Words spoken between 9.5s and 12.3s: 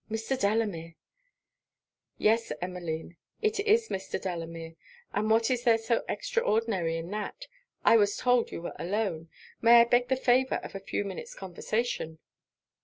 may I beg the favour of a few minutes conversation?'